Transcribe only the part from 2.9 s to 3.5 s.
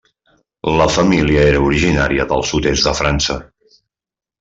de França.